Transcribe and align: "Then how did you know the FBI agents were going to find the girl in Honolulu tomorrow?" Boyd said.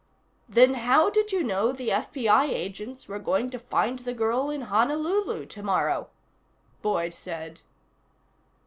"Then 0.49 0.73
how 0.73 1.11
did 1.11 1.31
you 1.31 1.43
know 1.43 1.71
the 1.71 1.89
FBI 1.89 2.49
agents 2.49 3.07
were 3.07 3.19
going 3.19 3.51
to 3.51 3.59
find 3.59 3.99
the 3.99 4.15
girl 4.15 4.49
in 4.49 4.61
Honolulu 4.61 5.45
tomorrow?" 5.45 6.09
Boyd 6.81 7.13
said. 7.13 7.61